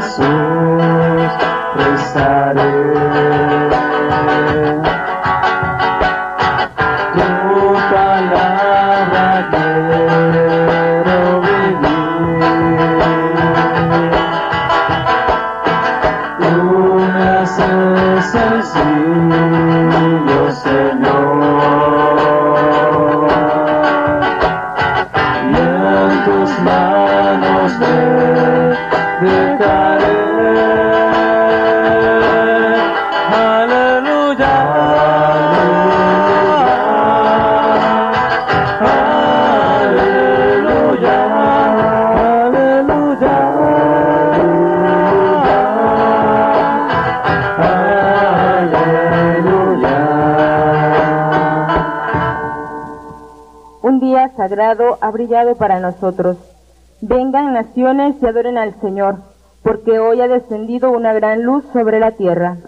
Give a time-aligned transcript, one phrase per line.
[0.00, 1.30] Jesús
[1.76, 2.72] rezaré.
[7.12, 7.20] Tu
[7.92, 12.40] palabra quiero vivir.
[16.48, 19.30] Un hacer sencillo,
[20.50, 21.40] Señor.
[25.44, 27.94] Y en tus manos me
[29.20, 29.26] Un
[54.00, 56.38] día sagrado ha brillado para nosotros.
[57.02, 59.16] Vengan naciones y adoren al Señor,
[59.62, 62.58] porque hoy ha descendido una gran luz sobre la tierra.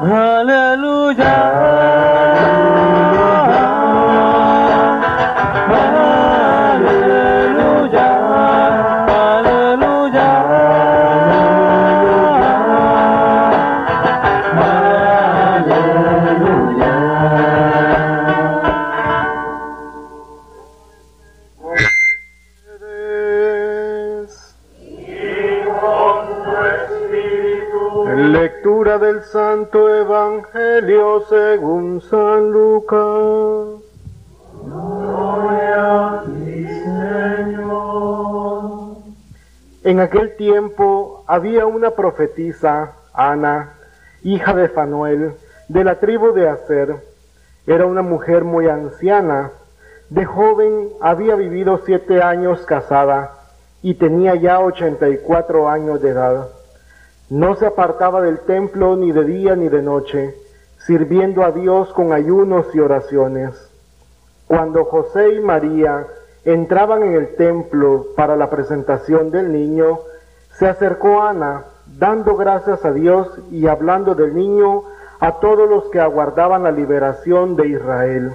[0.00, 1.24] Aleluya.
[29.32, 33.82] Santo Evangelio según San Lucas.
[39.82, 43.74] En aquel tiempo había una profetisa, Ana,
[44.22, 45.34] hija de Fanuel,
[45.68, 46.96] de la tribu de Aser.
[47.66, 49.50] Era una mujer muy anciana.
[50.08, 53.32] De joven había vivido siete años casada
[53.82, 56.48] y tenía ya ochenta y cuatro años de edad.
[57.28, 60.36] No se apartaba del templo ni de día ni de noche,
[60.78, 63.68] sirviendo a Dios con ayunos y oraciones.
[64.46, 66.06] Cuando José y María
[66.44, 69.98] entraban en el templo para la presentación del niño,
[70.52, 71.64] se acercó Ana,
[71.98, 74.84] dando gracias a Dios y hablando del niño
[75.18, 78.32] a todos los que aguardaban la liberación de Israel.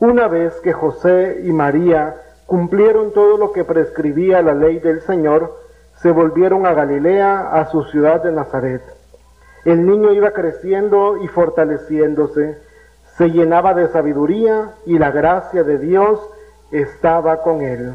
[0.00, 5.65] Una vez que José y María cumplieron todo lo que prescribía la ley del Señor,
[6.02, 8.82] se volvieron a Galilea, a su ciudad de Nazaret.
[9.64, 12.58] El niño iba creciendo y fortaleciéndose,
[13.16, 16.20] se llenaba de sabiduría y la gracia de Dios
[16.70, 17.94] estaba con él.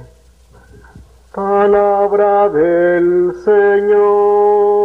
[1.34, 4.82] Palabra del Señor.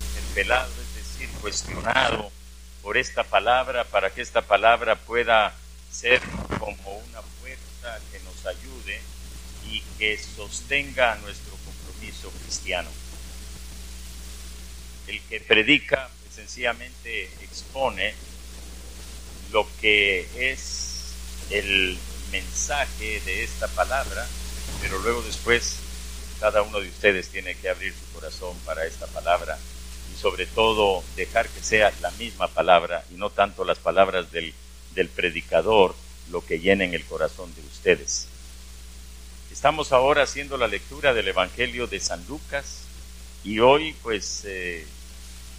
[0.00, 2.26] interpelado, es decir, cuestionado
[2.82, 5.52] por esta palabra para que esta palabra pueda
[5.90, 6.20] ser
[6.58, 9.00] como una fuerza que nos ayude
[9.76, 12.88] y que sostenga nuestro compromiso cristiano.
[15.06, 18.14] El que predica pues, sencillamente expone
[19.52, 21.12] lo que es
[21.50, 21.98] el
[22.32, 24.26] mensaje de esta palabra,
[24.80, 25.76] pero luego después
[26.40, 29.58] cada uno de ustedes tiene que abrir su corazón para esta palabra
[30.12, 34.52] y sobre todo dejar que sea la misma palabra y no tanto las palabras del,
[34.94, 35.94] del predicador
[36.30, 38.28] lo que llenen el corazón de ustedes.
[39.56, 42.82] Estamos ahora haciendo la lectura del Evangelio de San Lucas
[43.42, 44.84] y hoy pues eh,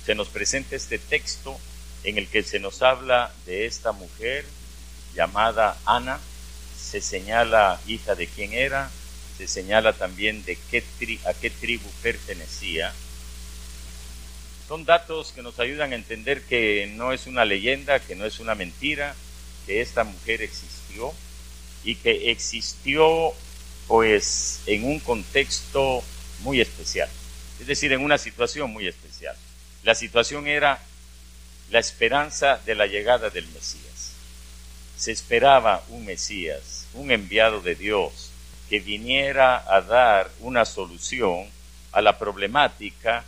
[0.05, 1.57] se nos presenta este texto
[2.03, 4.45] en el que se nos habla de esta mujer
[5.15, 6.19] llamada Ana,
[6.79, 8.91] se señala hija de quién era,
[9.35, 10.83] se señala también de qué
[11.25, 12.93] a qué tribu pertenecía.
[14.67, 18.39] Son datos que nos ayudan a entender que no es una leyenda, que no es
[18.39, 19.15] una mentira,
[19.65, 21.11] que esta mujer existió
[21.83, 23.33] y que existió
[23.87, 26.03] pues en un contexto
[26.39, 27.09] muy especial,
[27.59, 29.35] es decir, en una situación muy especial.
[29.83, 30.79] La situación era
[31.69, 34.13] la esperanza de la llegada del Mesías.
[34.97, 38.31] Se esperaba un Mesías, un enviado de Dios,
[38.69, 41.47] que viniera a dar una solución
[41.91, 43.23] a la problemática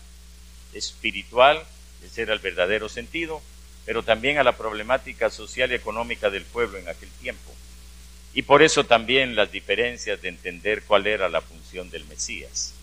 [0.74, 1.64] espiritual,
[2.04, 3.42] ese era el verdadero sentido,
[3.86, 7.52] pero también a la problemática social y económica del pueblo en aquel tiempo.
[8.34, 12.74] Y por eso también las diferencias de entender cuál era la función del Mesías.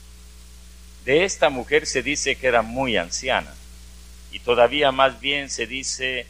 [1.05, 3.55] De esta mujer se dice que era muy anciana
[4.33, 6.27] y todavía más bien se dice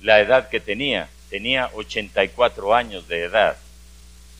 [0.00, 1.10] la edad que tenía.
[1.28, 3.58] Tenía 84 años de edad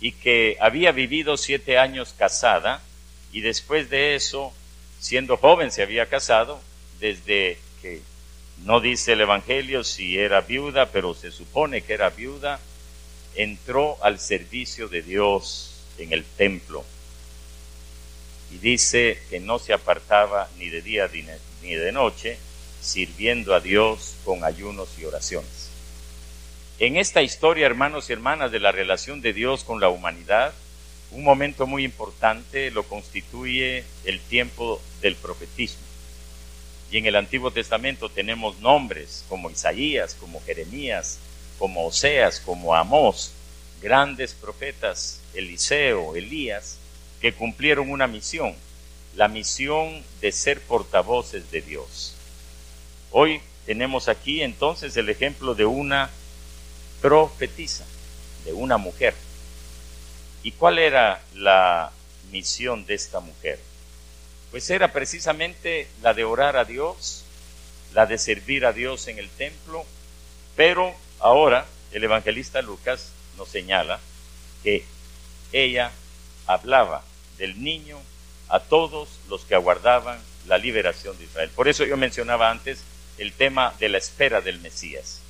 [0.00, 2.80] y que había vivido siete años casada
[3.32, 4.52] y después de eso,
[4.98, 6.60] siendo joven, se había casado
[7.00, 8.00] desde que
[8.64, 12.60] no dice el Evangelio si era viuda, pero se supone que era viuda,
[13.36, 16.84] entró al servicio de Dios en el templo.
[18.52, 21.10] y dice que no se apartaba ni de día
[21.62, 22.38] ni de noche,
[22.80, 25.68] sirviendo a Dios con ayunos y oraciones.
[26.78, 30.52] En esta historia, hermanos y hermanas, de la relación de Dios con la humanidad,
[31.10, 35.80] un momento muy importante lo constituye el tiempo del profetismo.
[36.90, 41.18] Y en el Antiguo Testamento tenemos nombres como Isaías, como Jeremías,
[41.58, 43.32] como Oseas, como Amós,
[43.80, 46.78] grandes profetas, Eliseo, Elías,
[47.20, 48.54] que cumplieron una misión,
[49.14, 52.14] la misión de ser portavoces de Dios.
[53.10, 56.10] Hoy tenemos aquí entonces el ejemplo de una
[57.00, 57.84] profetisa,
[58.44, 59.14] de una mujer.
[60.42, 61.90] ¿Y cuál era la
[62.30, 63.58] misión de esta mujer?
[64.50, 67.24] Pues era precisamente la de orar a Dios,
[67.94, 69.84] la de servir a Dios en el templo,
[70.54, 74.00] pero ahora el evangelista Lucas nos señala
[74.62, 74.84] que
[75.52, 75.92] ella
[76.46, 77.02] hablaba
[77.38, 77.98] del niño
[78.48, 81.50] a todos los que aguardaban la liberación de Israel.
[81.54, 82.82] Por eso yo mencionaba antes
[83.18, 85.20] el tema de la espera del Mesías.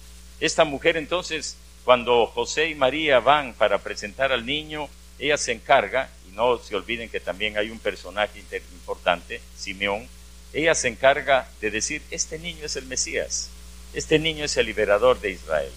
[0.41, 6.11] Esta mujer entonces, cuando José y María van para presentar al niño, ella se encarga,
[6.29, 10.07] y no se olviden que también hay un personaje importante, Simeón,
[10.53, 13.51] ella se encarga de decir, este niño es el Mesías,
[13.97, 15.73] este niño es el liberador de Israel.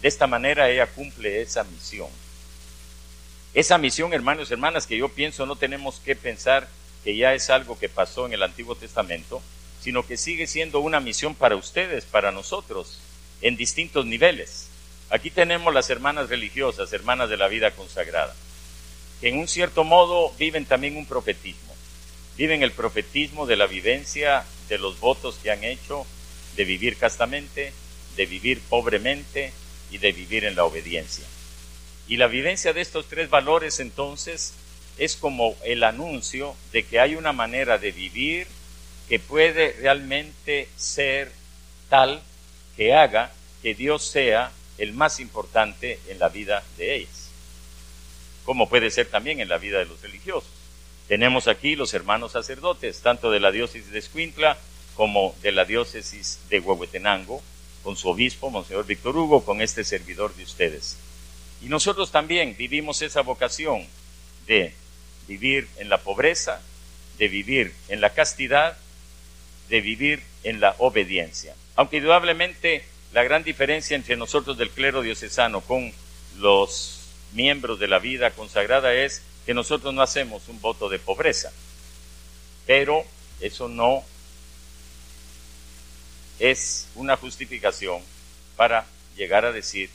[0.00, 2.08] De esta manera ella cumple esa misión.
[3.52, 6.66] Esa misión, hermanos y hermanas, que yo pienso no tenemos que pensar
[7.04, 9.42] que ya es algo que pasó en el Antiguo Testamento,
[9.82, 13.00] sino que sigue siendo una misión para ustedes, para nosotros,
[13.42, 14.68] en distintos niveles.
[15.10, 18.34] Aquí tenemos las hermanas religiosas, hermanas de la vida consagrada,
[19.20, 21.74] que en un cierto modo viven también un profetismo.
[22.38, 26.06] Viven el profetismo de la vivencia de los votos que han hecho,
[26.56, 27.72] de vivir castamente,
[28.16, 29.52] de vivir pobremente
[29.90, 31.24] y de vivir en la obediencia.
[32.08, 34.54] Y la vivencia de estos tres valores entonces
[34.98, 38.46] es como el anuncio de que hay una manera de vivir
[39.08, 41.32] que puede realmente ser
[41.88, 42.22] tal
[42.76, 43.32] que haga
[43.62, 47.30] que Dios sea el más importante en la vida de ellas,
[48.44, 50.50] como puede ser también en la vida de los religiosos.
[51.08, 54.58] Tenemos aquí los hermanos sacerdotes, tanto de la diócesis de Escuintla
[54.96, 57.42] como de la diócesis de Huehuetenango,
[57.82, 60.96] con su obispo, Monseñor Víctor Hugo, con este servidor de ustedes.
[61.60, 63.86] Y nosotros también vivimos esa vocación
[64.46, 64.74] de
[65.26, 66.60] vivir en la pobreza,
[67.18, 68.76] de vivir en la castidad,
[69.68, 71.54] de vivir en la obediencia.
[71.76, 75.92] Aunque indudablemente la gran diferencia entre nosotros del clero diocesano con
[76.38, 77.00] los
[77.32, 81.52] miembros de la vida consagrada es que nosotros no hacemos un voto de pobreza,
[82.66, 83.04] pero
[83.40, 84.04] eso no
[86.38, 88.02] es una justificación
[88.56, 88.86] para
[89.16, 89.90] llegar a decir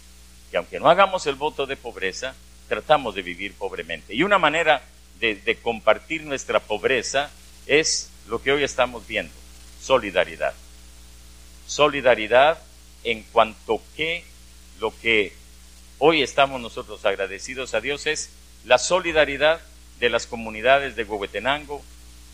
[0.52, 2.36] que aunque no hagamos el voto de pobreza,
[2.68, 4.14] tratamos de vivir pobremente.
[4.14, 4.82] Y una manera
[5.20, 7.32] de, compartir nuestra pobreza
[7.66, 9.34] es lo que hoy estamos viendo,
[9.82, 10.54] solidaridad.
[11.66, 12.60] Solidaridad
[13.04, 14.24] en cuanto que
[14.80, 15.34] lo que
[15.98, 18.30] hoy estamos nosotros agradecidos a Dios es
[18.66, 19.60] la solidaridad
[20.00, 21.82] de las comunidades de Huehuetenango,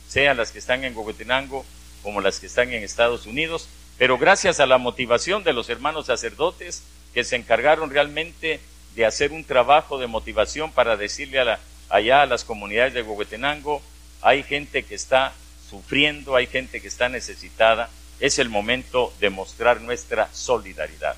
[0.09, 1.65] sean las que están en Huehuetenango
[2.01, 3.67] como las que están en Estados Unidos,
[3.97, 8.59] pero gracias a la motivación de los hermanos sacerdotes, que se encargaron realmente
[8.95, 11.59] de hacer un trabajo de motivación para decirle a la,
[11.89, 13.81] allá a las comunidades de Huehuetenango,
[14.21, 15.33] hay gente que está
[15.69, 21.15] sufriendo, hay gente que está necesitada, es el momento de mostrar nuestra solidaridad.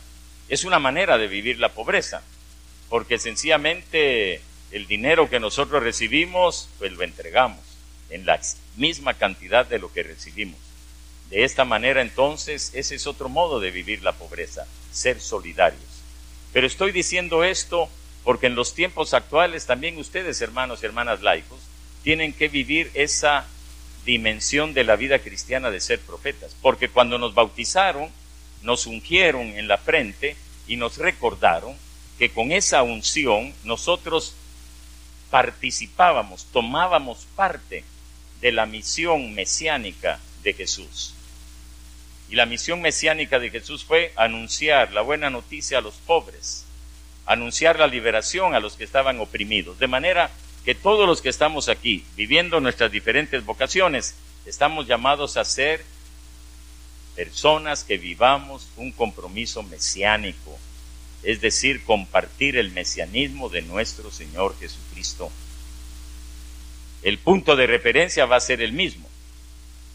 [0.48, 2.22] Es una manera de vivir la pobreza,
[2.90, 4.42] porque sencillamente
[4.72, 7.60] el dinero que nosotros recibimos, pues lo entregamos
[8.10, 8.40] en la
[8.76, 10.60] misma cantidad de lo que recibimos.
[11.30, 15.82] De esta manera entonces ese es otro modo de vivir la pobreza, ser solidarios.
[16.54, 17.90] Pero estoy diciendo esto
[18.24, 21.60] porque en los tiempos actuales también ustedes, hermanos y hermanas laicos,
[22.04, 23.46] tienen que vivir esa
[24.06, 26.56] dimensión de la vida cristiana de ser profetas.
[26.62, 28.10] Porque cuando nos bautizaron,
[28.62, 30.36] nos ungieron en la frente
[30.68, 31.76] y nos recordaron
[32.18, 34.36] que con esa unción nosotros
[35.30, 37.84] participábamos, tomábamos parte
[38.42, 41.14] de la misión mesiánica de Jesús.
[42.30, 46.66] Y la misión mesiánica de Jesús fue anunciar la buena noticia a los pobres,
[47.26, 49.78] anunciar la liberación a los que estaban oprimidos.
[49.78, 50.32] De manera
[50.64, 55.84] que todos los que estamos aquí, viviendo nuestras diferentes vocaciones, estamos llamados a ser
[57.16, 60.58] personas que vivamos un compromiso mesiánico,
[61.24, 65.32] es decir, compartir el mesianismo de nuestro Señor Jesucristo.
[67.04, 69.05] El punto de referencia va a ser el mismo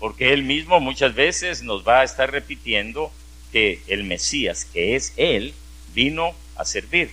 [0.00, 3.12] porque él mismo muchas veces nos va a estar repitiendo
[3.52, 5.54] que el Mesías, que es él,
[5.94, 7.10] vino a servir,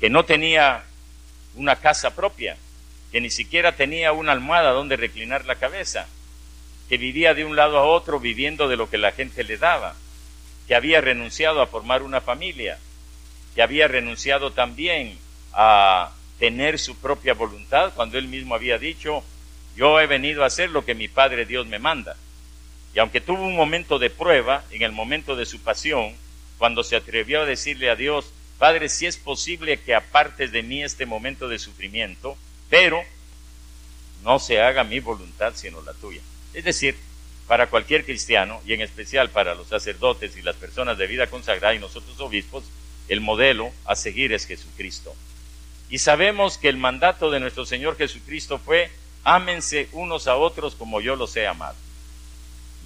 [0.00, 0.84] que no tenía
[1.54, 2.56] una casa propia,
[3.12, 6.08] que ni siquiera tenía una almohada donde reclinar la cabeza,
[6.88, 9.94] que vivía de un lado a otro viviendo de lo que la gente le daba,
[10.66, 12.78] que había renunciado a formar una familia,
[13.54, 15.18] que había renunciado también
[15.52, 19.22] a tener su propia voluntad cuando él mismo había dicho,
[19.76, 22.16] yo he venido a hacer lo que mi Padre Dios me manda.
[22.94, 26.14] Y aunque tuvo un momento de prueba, en el momento de su pasión,
[26.58, 30.82] cuando se atrevió a decirle a Dios, Padre, si es posible que apartes de mí
[30.82, 32.36] este momento de sufrimiento,
[32.70, 33.02] pero
[34.22, 36.20] no se haga mi voluntad sino la tuya.
[36.54, 36.96] Es decir,
[37.48, 41.74] para cualquier cristiano, y en especial para los sacerdotes y las personas de vida consagrada
[41.74, 42.64] y nosotros obispos,
[43.08, 45.14] el modelo a seguir es Jesucristo.
[45.90, 48.90] Y sabemos que el mandato de nuestro Señor Jesucristo fue,
[49.24, 51.76] ámense unos a otros como yo los he amado.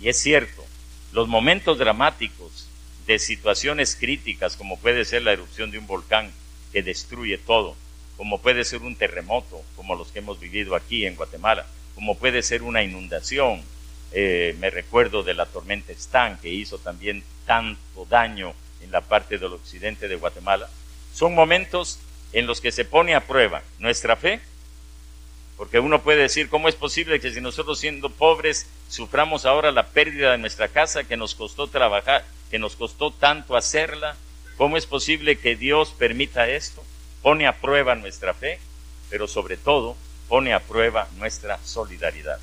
[0.01, 0.65] Y es cierto,
[1.13, 2.69] los momentos dramáticos
[3.07, 6.31] de situaciones críticas, como puede ser la erupción de un volcán
[6.73, 7.77] que destruye todo,
[8.17, 12.43] como puede ser un terremoto, como los que hemos vivido aquí en Guatemala, como puede
[12.43, 13.63] ser una inundación.
[14.13, 19.39] Eh, me recuerdo de la tormenta Stan, que hizo también tanto daño en la parte
[19.39, 20.69] del occidente de Guatemala.
[21.15, 21.99] Son momentos
[22.33, 24.41] en los que se pone a prueba nuestra fe
[25.57, 29.87] porque uno puede decir, ¿cómo es posible que si nosotros siendo pobres suframos ahora la
[29.89, 34.17] pérdida de nuestra casa que nos costó trabajar, que nos costó tanto hacerla?
[34.59, 36.85] ¿Cómo es posible que Dios permita esto?
[37.23, 38.59] Pone a prueba nuestra fe,
[39.09, 39.97] pero sobre todo
[40.29, 42.39] pone a prueba nuestra solidaridad.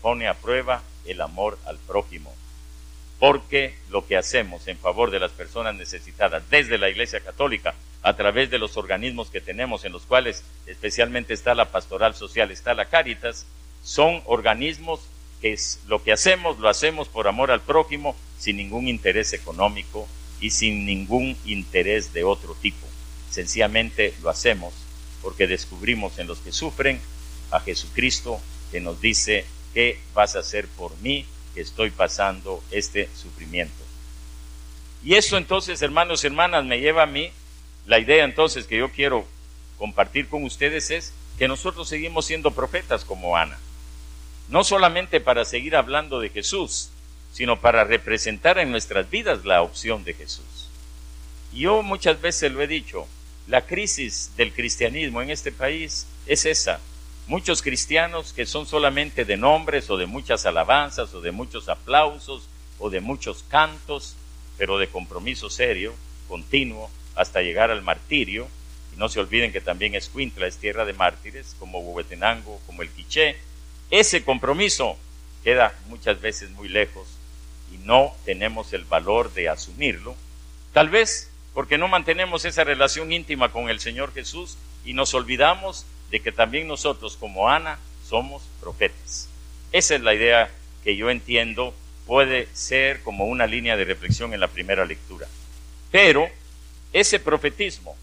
[0.00, 2.34] Pone a prueba el amor al prójimo.
[3.18, 7.74] Porque lo que hacemos en favor de las personas necesitadas desde la Iglesia Católica
[8.06, 12.52] a través de los organismos que tenemos, en los cuales especialmente está la pastoral social,
[12.52, 13.46] está la Cáritas,
[13.82, 15.00] son organismos
[15.40, 20.06] que es, lo que hacemos lo hacemos por amor al prójimo, sin ningún interés económico
[20.40, 22.86] y sin ningún interés de otro tipo.
[23.28, 24.72] Sencillamente lo hacemos
[25.20, 27.00] porque descubrimos en los que sufren
[27.50, 33.08] a Jesucristo que nos dice, ¿qué vas a hacer por mí que estoy pasando este
[33.20, 33.82] sufrimiento?
[35.02, 37.32] Y eso entonces, hermanos y hermanas, me lleva a mí
[37.86, 39.24] la idea entonces que yo quiero
[39.78, 43.58] compartir con ustedes es que nosotros seguimos siendo profetas como Ana.
[44.48, 46.90] No solamente para seguir hablando de Jesús,
[47.32, 50.68] sino para representar en nuestras vidas la opción de Jesús.
[51.52, 53.06] Y yo muchas veces lo he dicho,
[53.46, 56.80] la crisis del cristianismo en este país es esa.
[57.28, 62.48] Muchos cristianos que son solamente de nombres o de muchas alabanzas o de muchos aplausos
[62.78, 64.16] o de muchos cantos,
[64.58, 65.92] pero de compromiso serio,
[66.28, 68.48] continuo, hasta llegar al martirio.
[68.94, 72.90] Y no se olviden que también Escuintla es tierra de mártires, como Huehuetenango, como el
[72.90, 73.36] Quiché.
[73.90, 74.96] Ese compromiso
[75.42, 77.08] queda muchas veces muy lejos
[77.72, 80.14] y no tenemos el valor de asumirlo.
[80.72, 85.86] Tal vez porque no mantenemos esa relación íntima con el Señor Jesús y nos olvidamos
[86.10, 89.28] de que también nosotros como Ana somos profetas.
[89.72, 90.50] Esa es la idea
[90.84, 91.74] que yo entiendo
[92.06, 95.26] puede ser como una línea de reflexión en la primera lectura.
[95.90, 96.28] Pero
[96.92, 97.96] ese profetismo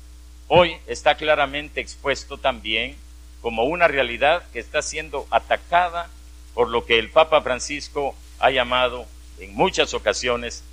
[0.48, 2.96] hoy está claramente expuesto también
[3.42, 6.10] como una realidad que está siendo atacada
[6.54, 9.06] por lo que el Papa Francisco ha llamado
[9.40, 10.64] en muchas ocasiones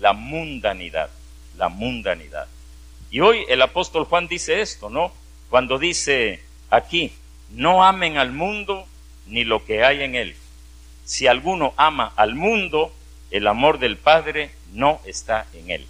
[0.00, 1.10] la mundanidad,
[1.56, 2.46] la mundanidad.
[3.10, 5.12] Y hoy el apóstol Juan dice esto, ¿no?
[5.50, 7.12] Cuando dice aquí,
[7.50, 8.86] no amen al mundo
[9.26, 10.36] ni lo que hay en él.
[11.04, 12.92] Si alguno ama al mundo,
[13.30, 15.86] el amor del Padre no está en él.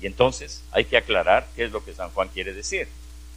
[0.00, 2.88] Y entonces hay que aclarar qué es lo que San Juan quiere decir.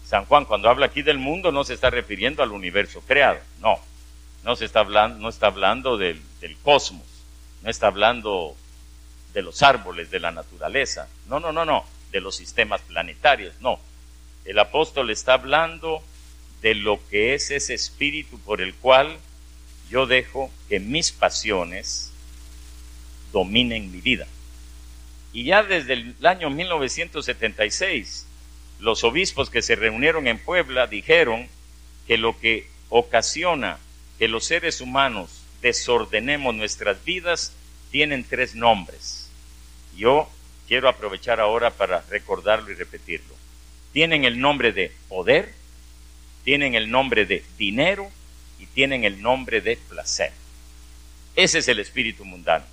[0.05, 3.79] San Juan cuando habla aquí del mundo no se está refiriendo al universo creado, no.
[4.43, 7.05] No se está hablando, no está hablando del, del cosmos,
[7.61, 8.55] no está hablando
[9.33, 13.79] de los árboles, de la naturaleza, no, no, no, no, de los sistemas planetarios, no.
[14.45, 16.03] El apóstol está hablando
[16.61, 19.17] de lo que es ese espíritu por el cual
[19.89, 22.11] yo dejo que mis pasiones
[23.31, 24.27] dominen mi vida.
[25.33, 28.27] Y ya desde el año 1976,
[28.79, 31.47] los obispos que se reunieron en Puebla dijeron
[32.07, 33.79] que lo que ocasiona
[34.19, 37.53] que los seres humanos desordenemos nuestras vidas
[37.91, 39.29] tienen tres nombres.
[39.97, 40.29] Yo
[40.67, 43.33] quiero aprovechar ahora para recordarlo y repetirlo.
[43.91, 45.53] Tienen el nombre de poder,
[46.43, 48.11] tienen el nombre de dinero
[48.59, 50.31] y tienen el nombre de placer.
[51.35, 52.65] Ese es el espíritu mundano.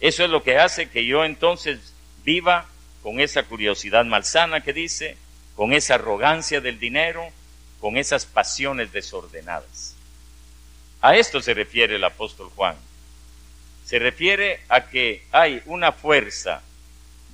[0.00, 1.89] Eso es lo que hace que yo entonces
[2.24, 2.66] viva
[3.02, 5.16] con esa curiosidad malsana que dice,
[5.56, 7.28] con esa arrogancia del dinero,
[7.80, 9.96] con esas pasiones desordenadas.
[11.00, 12.76] A esto se refiere el apóstol Juan.
[13.84, 16.62] Se refiere a que hay una fuerza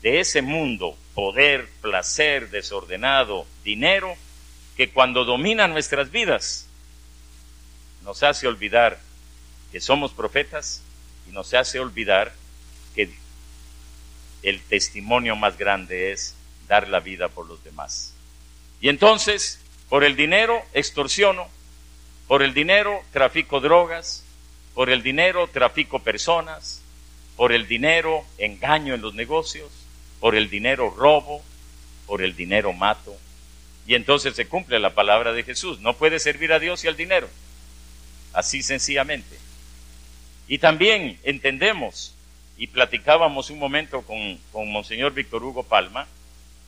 [0.03, 4.17] de ese mundo, poder, placer desordenado, dinero,
[4.77, 6.69] que cuando domina nuestras vidas,
[8.05, 9.01] nos hace olvidar
[9.73, 10.83] que somos profetas
[11.29, 12.33] y nos hace olvidar
[14.47, 16.35] el testimonio más grande es
[16.69, 18.15] dar la vida por los demás.
[18.81, 21.49] Y entonces, por el dinero extorsiono,
[22.29, 24.25] por el dinero trafico drogas,
[24.73, 26.81] por el dinero trafico personas,
[27.37, 29.71] por el dinero engaño en los negocios,
[30.21, 31.43] por el dinero robo,
[32.07, 33.17] por el dinero mato.
[33.87, 35.81] Y entonces se cumple la palabra de Jesús.
[35.81, 37.29] No puede servir a Dios y al dinero.
[38.33, 39.37] Así sencillamente.
[40.49, 42.16] Y también entendemos,
[42.57, 46.07] y platicábamos un momento con, con Monseñor Víctor Hugo Palma,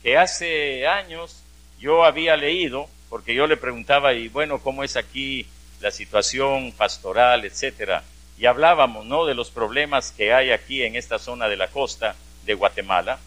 [0.03, 1.43] que hace años
[1.79, 5.47] yo había leído, porque yo le preguntaba, y bueno, ¿cómo es aquí
[5.81, 8.03] la situación pastoral, etcétera?
[8.37, 12.15] Y hablábamos, ¿no?, de los problemas que hay aquí en esta zona de la costa
[12.45, 13.19] de Guatemala.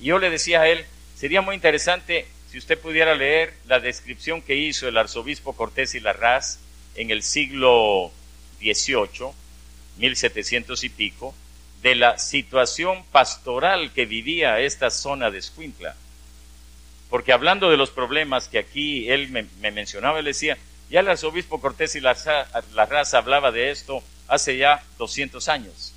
[0.00, 0.84] Y yo le decía a él,
[1.16, 6.00] sería muy interesante si usted pudiera leer la descripción que hizo el arzobispo Cortés y
[6.00, 6.58] Larraz
[6.96, 8.10] en el siglo
[8.60, 9.30] XVIII,
[9.98, 11.34] 1700 y pico,
[11.82, 15.96] de la situación pastoral que vivía esta zona de Escuintla.
[17.08, 20.58] Porque hablando de los problemas que aquí él me, mencionaba, él decía,
[20.90, 25.92] ya el arzobispo Cortés y Larraz hablaba de esto hace ya 200 años.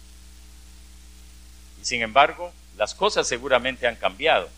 [1.81, 4.49] Y sin embargo, las cosas seguramente han cambiado,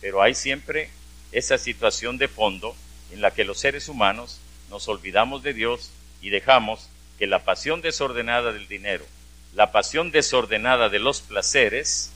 [0.00, 0.90] pero hay siempre
[1.32, 2.74] esa situación de fondo
[3.12, 5.90] en la que los seres humanos nos olvidamos de Dios
[6.22, 9.04] y dejamos que la pasión desordenada del dinero,
[9.54, 12.10] la pasión desordenada de los placeres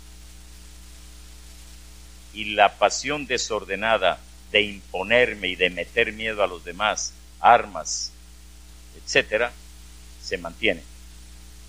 [2.32, 4.18] y la pasión desordenada
[4.50, 8.12] de imponerme y de meter miedo a los demás, armas,
[9.02, 9.52] etcétera,
[10.22, 10.82] se mantiene.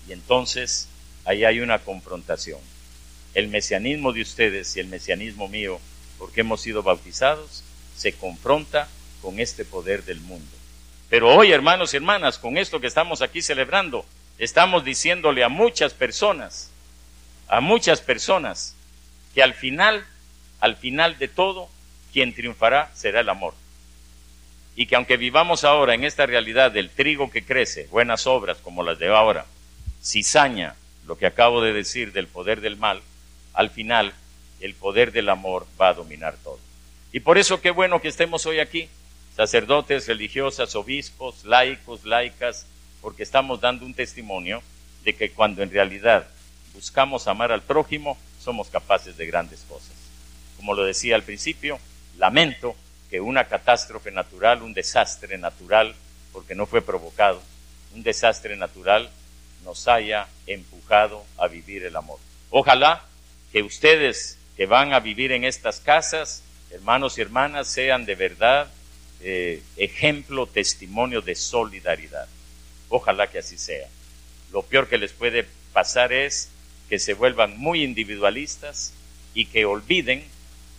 [0.08, 0.88] Y entonces
[1.24, 2.60] ahí hay una confrontación.
[3.34, 5.80] El mesianismo de ustedes y el mesianismo mío
[6.18, 7.62] porque hemos sido bautizados,
[7.96, 8.88] se confronta
[9.22, 10.50] con este poder del mundo.
[11.08, 14.04] Pero hoy, hermanos y hermanas, con esto que estamos aquí celebrando,
[14.38, 16.70] estamos diciéndole a muchas personas,
[17.48, 18.74] a muchas personas,
[19.34, 20.04] que al final,
[20.60, 21.68] al final de todo,
[22.12, 23.54] quien triunfará será el amor.
[24.74, 28.82] Y que aunque vivamos ahora en esta realidad del trigo que crece, buenas obras como
[28.82, 29.46] las de ahora,
[30.02, 33.00] cizaña, lo que acabo de decir del poder del mal,
[33.54, 34.12] al final
[34.60, 36.58] el poder del amor va a dominar todo.
[37.12, 38.88] Y por eso qué bueno que estemos hoy aquí,
[39.34, 42.66] sacerdotes, religiosas, obispos, laicos, laicas,
[43.06, 44.64] porque estamos dando un testimonio
[45.04, 46.26] de que cuando en realidad
[46.74, 49.92] buscamos amar al prójimo, somos capaces de grandes cosas.
[50.56, 51.78] Como lo decía al principio,
[52.18, 52.74] lamento
[53.08, 55.94] que una catástrofe natural, un desastre natural,
[56.32, 57.40] porque no fue provocado,
[57.94, 59.08] un desastre natural
[59.64, 62.18] nos haya empujado a vivir el amor.
[62.50, 63.04] Ojalá
[63.52, 66.42] que ustedes que van a vivir en estas casas,
[66.72, 68.66] hermanos y hermanas, sean de verdad
[69.20, 72.26] eh, ejemplo, testimonio de solidaridad.
[72.88, 73.88] Ojalá que así sea.
[74.52, 76.50] Lo peor que les puede pasar es
[76.88, 78.92] que se vuelvan muy individualistas
[79.34, 80.24] y que olviden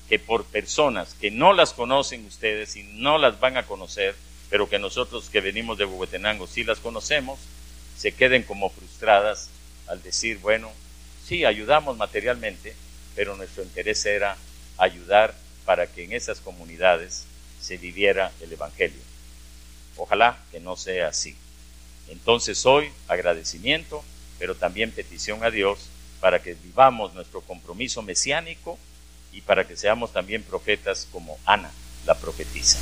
[0.09, 4.15] que por personas que no las conocen ustedes y no las van a conocer,
[4.49, 7.39] pero que nosotros que venimos de Huehuetenango sí las conocemos,
[7.97, 9.49] se queden como frustradas
[9.87, 10.71] al decir, bueno,
[11.25, 12.75] sí, ayudamos materialmente,
[13.15, 14.37] pero nuestro interés era
[14.77, 17.25] ayudar para que en esas comunidades
[17.59, 19.01] se viviera el Evangelio.
[19.97, 21.35] Ojalá que no sea así.
[22.09, 24.03] Entonces hoy agradecimiento,
[24.39, 25.89] pero también petición a Dios
[26.19, 28.77] para que vivamos nuestro compromiso mesiánico
[29.31, 31.71] y para que seamos también profetas como Ana,
[32.05, 32.79] la profetisa.